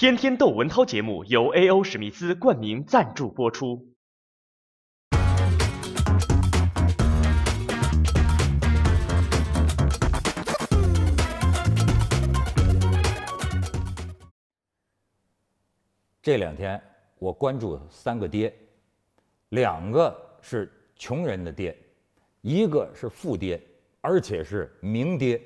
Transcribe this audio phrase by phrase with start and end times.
[0.00, 1.84] 天天逗文涛节目由 A.O.
[1.84, 3.86] 史密斯冠名赞助播出。
[16.22, 16.82] 这两天
[17.18, 18.56] 我关注三个爹，
[19.50, 21.76] 两个是穷人的爹，
[22.40, 23.62] 一个是富爹，
[24.00, 25.38] 而且是名爹。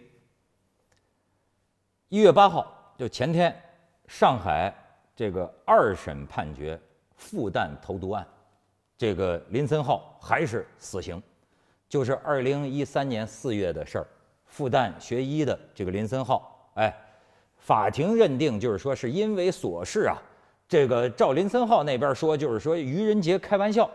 [2.09, 3.61] 一月八号，就前天，
[4.07, 4.73] 上海
[5.17, 6.79] 这个二审判决
[7.17, 8.27] 复旦投毒案，
[8.97, 11.23] 这个林森浩还是死刑，
[11.89, 14.07] 就是二零一三年四月的事儿。
[14.47, 16.95] 复旦学医的这个林森浩，哎，
[17.57, 20.17] 法庭认定就是说是因为琐事啊。
[20.69, 23.91] 这个赵林森浩那边说，就是说愚人节开玩笑，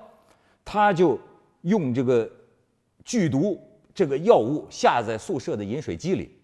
[0.65, 1.17] 他就
[1.61, 2.29] 用这个
[3.05, 3.57] 剧毒
[3.93, 6.37] 这个药物下在宿舍的饮水机里，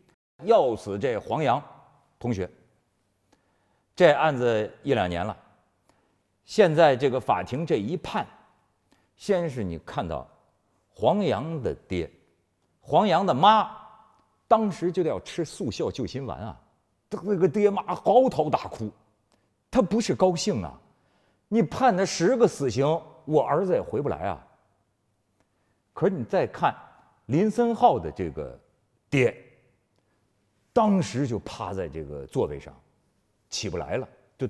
[0.44, 1.62] 药死这黄洋
[2.18, 2.50] 同学。
[3.96, 5.36] 这案子一两年了，
[6.44, 8.28] 现在这个法庭这一判，
[9.16, 10.28] 先是你看到
[10.90, 12.12] 黄洋的爹，
[12.82, 13.72] 黄洋的妈，
[14.48, 16.62] 当时就得要吃速效救心丸啊，
[17.10, 18.92] 他那个爹妈嚎啕大哭。
[19.72, 20.74] 他不是高兴啊，
[21.50, 22.86] 你判他十个死刑，
[23.26, 24.48] 我儿子也回不来啊。
[25.94, 26.76] 可是你再看
[27.28, 28.58] 林森浩的这个
[29.10, 29.36] 爹，
[30.72, 32.74] 当时就趴在这个座位上，
[33.56, 34.06] 起不来了，
[34.38, 34.46] 就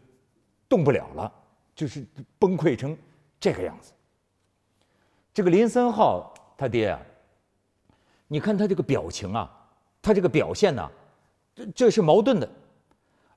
[0.68, 1.32] 动不了了，
[1.76, 2.04] 就是
[2.40, 2.98] 崩溃成
[3.40, 3.94] 这个样子。
[5.32, 7.00] 这个林森浩他爹啊，
[8.28, 9.48] 你看他这个表情啊，
[10.02, 10.92] 他这个表现呢，
[11.54, 12.50] 这这是矛盾的。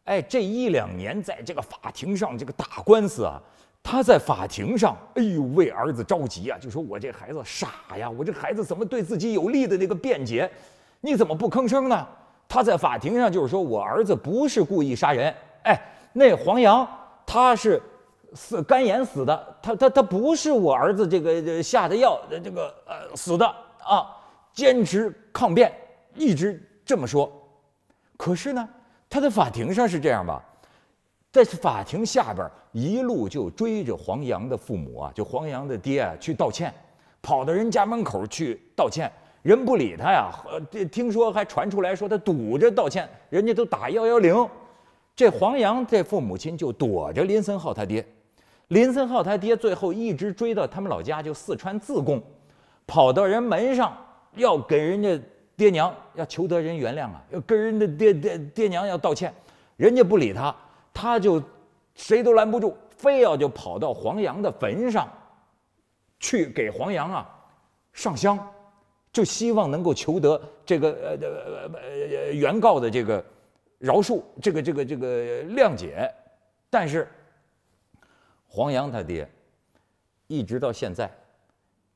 [0.05, 3.39] 哎，这一两年在这个法庭上这个打官司啊，
[3.83, 10.51] 他在法庭上，哎呦，为儿子着急啊，就说我这孩子傻呀，我这孩子怎么对自己有利的那个辩解，
[11.03, 12.09] 你怎么不吭声呢？
[12.51, 15.35] 他在法庭上就是说我儿子不是故意杀人，
[15.69, 15.79] 哎，
[16.15, 16.89] 那黄洋
[17.27, 17.81] 他是
[18.33, 23.47] 死肝炎死的，他他他不是我儿子这个下的药这个呃死的
[23.85, 24.17] 啊，
[24.55, 25.71] 坚持抗辩，
[26.15, 27.31] 一直这么说，
[28.17, 28.67] 可是呢？
[29.11, 30.43] 他在法庭上是这样吧，
[31.31, 36.73] 在法庭下边一路就追着黄洋的父母啊，就黄洋的爹啊去道歉，
[37.21, 39.11] 跑到人家门口去道歉，
[39.43, 40.31] 人不理他呀。
[40.71, 44.49] 这听说还传出来说他堵着道歉，人家都打幺幺零。
[45.19, 48.07] 这黄洋这父母亲就躲着林森浩他爹，
[48.69, 52.23] 林森浩他爹最后一直追到他们老家就四川自贡，
[52.87, 53.99] 跑到人门上
[54.37, 55.21] 要给人家。
[55.57, 59.35] 爹娘要求得人原谅啊，要跟人家爹爹爹娘要道歉，
[59.77, 60.55] 人家不理他，
[60.95, 61.43] 他就
[61.97, 65.09] 谁都拦不住，非要就跑到黄洋的坟上，
[66.21, 67.29] 去给黄洋啊
[67.93, 68.39] 上香，
[69.13, 73.25] 就希望能够求得这个呃呃呃原告的这个
[73.79, 76.13] 饶恕，这个这个这个谅解。
[76.71, 77.09] 但是
[78.47, 79.29] 黄洋他爹
[80.27, 81.11] 一直到现在，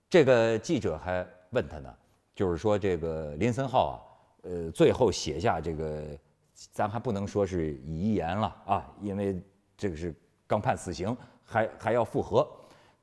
[0.09, 1.95] 这个记者还问他呢。
[2.35, 3.95] 就是说，这个林森浩啊，
[4.49, 6.03] 呃，最后写下这个，
[6.55, 9.39] 咱还不能说是遗言了啊，因为
[9.77, 10.15] 这个是
[10.47, 11.15] 刚判死刑，
[11.45, 12.49] 还还要复核。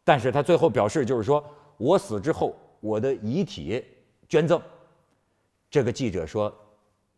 [0.04, 1.46] 但是他最后表示，就是说
[1.78, 3.86] 我死之后，我的遗体
[4.28, 4.60] 捐赠。
[5.70, 6.52] 这个记者说：“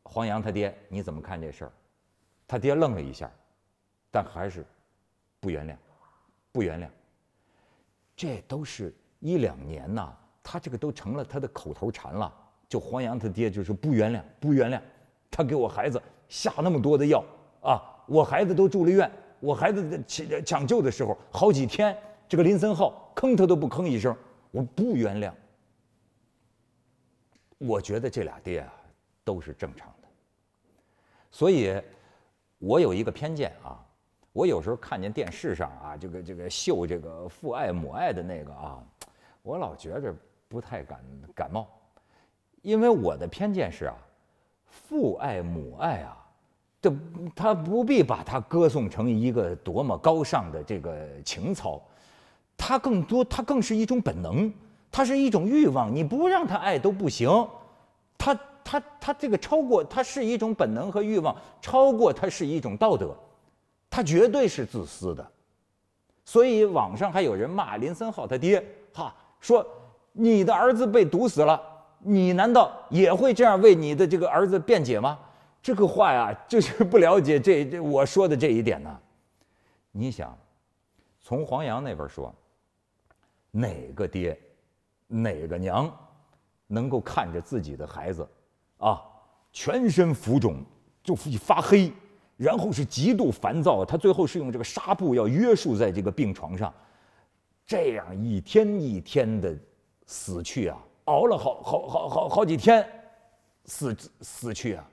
[0.03, 1.71] 黄洋他爹，你怎么看这事儿？”
[2.47, 3.31] 他爹愣了一下，
[4.11, 4.65] 但还是
[5.39, 5.75] 不原谅，
[6.51, 6.87] 不原谅。
[8.15, 10.13] 这都是一两年呐。
[10.43, 12.33] 他这个都成了他的口头禅了，
[12.67, 14.81] 就黄洋他爹就是不原谅，不原谅，
[15.29, 17.23] 他给我孩子下那么多的药
[17.61, 21.95] 啊，我孩子都住了院，我孩子抢抢救的时候好几天，
[22.27, 24.17] 这个林森浩吭他都不吭一声，
[24.49, 25.31] 我不原谅。
[27.59, 28.73] 我觉得这俩爹啊
[29.23, 30.07] 都是正常的，
[31.31, 31.81] 所以，
[32.59, 33.79] 我有一个偏见啊，
[34.33, 38.83] 我有时候看见电视上啊这个这个秀这个父爱母爱的那个啊，
[39.41, 40.13] 我老觉着。
[40.51, 40.99] 不太感
[41.33, 41.65] 感冒，
[42.61, 43.95] 因为我的偏见是啊，
[44.67, 46.17] 父爱母爱啊，
[46.81, 46.93] 这
[47.33, 51.81] 他不必把它歌颂成一个多么高尚的这个情操，
[52.57, 54.53] 它更多，它更是一种本能，
[54.91, 57.29] 它是一种欲望，你不让他爱都不行，
[58.71, 63.13] 他他这个超过，他是一种本能和欲望，超过他是一种道德，
[63.89, 65.31] 他绝对是自私的，
[66.23, 69.65] 所以网上还有人骂林森浩他爹，哈说。
[70.13, 71.57] 你的儿子被毒死了，
[71.99, 75.17] 你难道也会这样为你的这个儿子辩解吗？
[75.63, 78.99] 这个话呀，就是不了解这这我说的这一点呢。
[79.89, 80.37] 你想，
[81.21, 82.35] 从黄洋那边说，
[83.51, 84.37] 哪个爹，
[85.07, 85.89] 哪个娘，
[86.67, 88.27] 能够看着自己的孩子，
[88.81, 88.99] 啊，
[89.53, 90.65] 全身浮肿，
[91.03, 91.93] 就发黑，
[92.35, 96.73] 然后是极度烦躁，他最后是用这个纱布要约束在这个病床上，
[97.63, 99.55] 这样一天一天的
[100.07, 102.83] 死去啊，熬了好好好好好几天，
[103.65, 104.89] 死死去啊。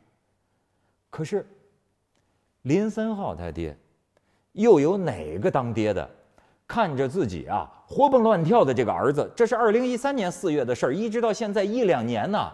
[1.08, 1.46] 可是
[2.62, 3.74] 林森浩他爹，
[4.52, 6.08] 又有哪个当爹的，
[6.66, 12.52] 看着自己啊活蹦乱跳的这个儿子，这是二零一三年四月的事儿，一直到现在一两年呢。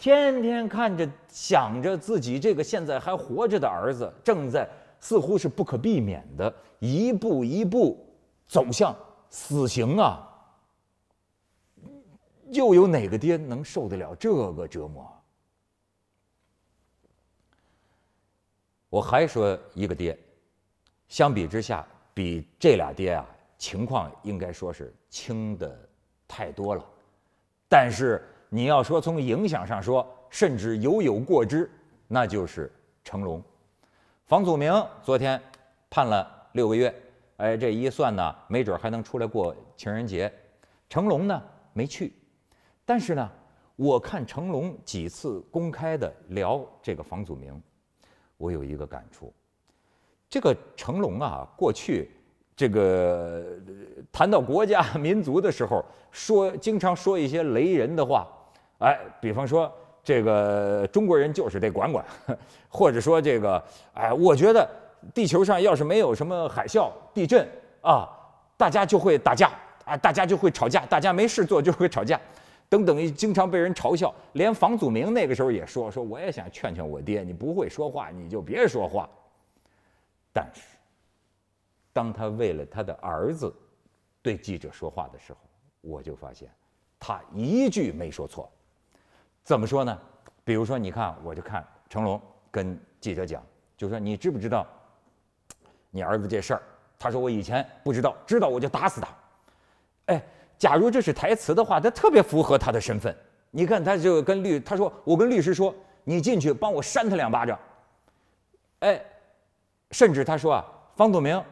[0.00, 4.66] 天天看着想着自己这个现在还活着的儿子，正在
[4.98, 8.02] 似乎是不可避免的一步一步
[8.48, 8.96] 走向
[9.28, 10.26] 死刑啊！
[12.48, 15.06] 又有哪个爹能受得了这个折磨？
[18.88, 20.18] 我还说一个爹，
[21.08, 23.26] 相比之下，比这俩爹啊
[23.58, 25.78] 情况应该说是轻的
[26.26, 26.82] 太多了，
[27.68, 28.26] 但是。
[28.52, 31.70] 你要说从影响上说，甚至犹有过之，
[32.08, 32.70] 那就是
[33.04, 33.40] 成龙。
[34.26, 34.72] 房祖名
[35.04, 35.40] 昨天
[35.88, 36.92] 判了六个月，
[37.36, 40.32] 哎，这一算呢，没准还能出来过情人节。
[40.88, 41.40] 成龙呢
[41.72, 42.12] 没去，
[42.84, 43.30] 但是呢，
[43.76, 47.62] 我看成龙几次公开的聊这个房祖名，
[48.36, 49.32] 我有一个感触，
[50.28, 52.10] 这个成龙啊，过去
[52.56, 53.44] 这个
[54.10, 58.26] 谈到国家 民族的时候，说经常说一些雷人的话。
[58.80, 59.72] 哎，比方说
[60.02, 62.04] 这个中国人就是得管管，
[62.68, 63.62] 或者说这个，
[63.94, 64.68] 哎，我觉得
[65.14, 67.48] 地球上要是没有什么海啸、地震
[67.82, 68.08] 啊，
[68.56, 69.50] 大家就会打架
[69.84, 72.20] 啊，大家就会吵架，大家没事做就会吵架，
[72.68, 74.14] 等等，经常被人嘲笑。
[74.32, 79.08] 连房祖名那个时候也说说，我也想劝劝我爹，你不会说话你就别说话。
[80.32, 80.62] 但是，
[81.92, 83.54] 当他为了他的儿子
[84.22, 85.38] 对记者说话的时候，
[85.82, 86.48] 我就发现
[86.98, 88.50] 他一句没说错。
[89.42, 89.98] 怎么说呢？
[90.44, 92.20] 比如说，你看，我就看成龙
[92.50, 93.42] 跟记者讲，
[93.76, 94.66] 就说你知不知道
[95.90, 96.62] 你儿子这事儿？
[96.98, 99.08] 他说我以前不知道，知道我就打死他。
[100.06, 100.22] 哎，
[100.58, 103.14] 假如这是台词的话，他特别符合他的身份。
[103.50, 107.58] 你看，他就跟律他说，我跟律师说，你进去帮我扇他两巴掌。
[108.80, 109.02] 哎，
[109.90, 110.64] 甚至他说啊，
[110.96, 111.42] 方祖明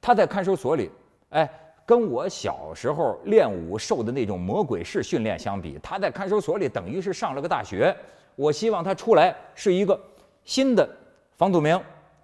[0.00, 0.90] 他在看守所里，
[1.30, 1.58] 哎。
[1.92, 7.94] 跟我小时候练武受的那种魔鬼式训练相比，他在看守所里等于是上了个大学。
[8.34, 10.00] 我希望他出来是一个
[10.42, 10.88] 新的
[11.36, 11.78] 房祖名，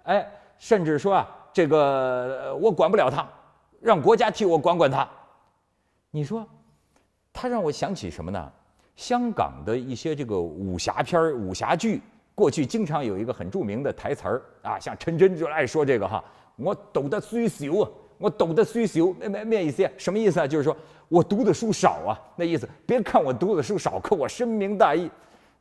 [0.05, 0.27] 哎，
[0.57, 3.29] 甚至说啊，这个我管不了他，
[3.79, 5.07] 让国家替我管管他。
[6.09, 6.43] 你说，
[7.31, 8.51] 他让我想起什么呢？
[8.95, 12.01] 香港的一些这个武侠片武侠剧，
[12.33, 16.23] 过去经常有一个很著名的台词儿啊，像陈真就爱说这个哈，
[16.55, 17.89] 我懂得虽小啊。
[18.19, 20.45] 我懂得虽小，没没没意思，什么意思啊？
[20.45, 20.75] 就是说
[21.07, 22.69] 我读的书少啊，那意思。
[22.85, 25.09] 别看我读的书少，可我深明大义。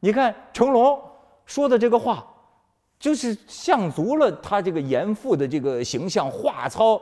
[0.00, 1.00] 你看成龙
[1.46, 2.26] 说的这个话，
[2.98, 7.00] 就是像足了他这个严父的这个形象，话糙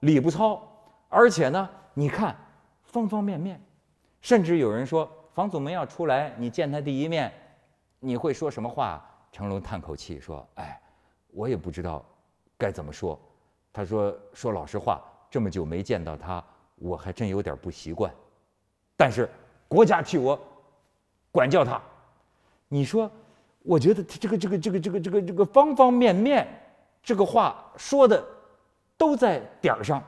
[0.00, 0.62] 理不糙。
[1.08, 2.36] 而且呢，你看
[2.82, 3.60] 方方面面，
[4.20, 7.32] 甚至有人说房祖名要出来，你见他第一面，
[7.98, 9.04] 你会说什么话？
[9.30, 10.80] 成龙叹口气说：“哎，
[11.32, 12.04] 我也不知道
[12.56, 13.18] 该怎么说。”
[13.78, 16.42] 他说：“说老实话，这么久没见到他，
[16.74, 18.12] 我还真有点不习惯。
[18.96, 19.30] 但是
[19.68, 20.36] 国家替我
[21.30, 21.80] 管教他，
[22.66, 23.08] 你说，
[23.62, 26.44] 我觉得这个这个这个这个这个这个方方面面，
[27.04, 28.20] 这个话说的
[28.96, 30.02] 都在点儿上。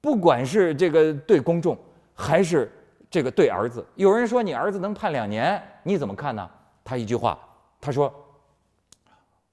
[0.00, 1.78] 不管是这个对公众，
[2.16, 2.68] 还是
[3.08, 6.50] 这个对儿子，有人说你儿子能判两年，你怎么看呢？
[6.82, 7.38] 他一句话，
[7.80, 8.12] 他说：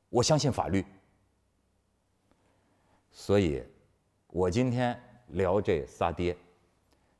[0.09, 0.83] 我相信法律。”
[3.17, 3.63] 所以，
[4.27, 6.35] 我今天聊这仨爹，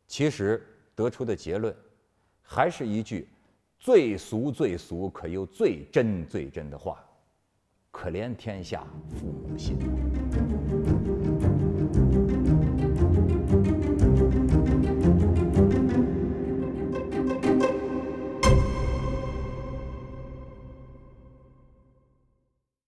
[0.06, 0.62] 其实
[0.94, 1.74] 得出的结论，
[2.42, 3.30] 还是一句
[3.80, 7.02] 最俗最俗，可又最真最真的话：
[7.92, 9.78] 可怜天下父母心。